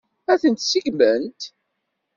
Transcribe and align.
Ad 0.31 0.39
tent-seggment? 0.41 1.41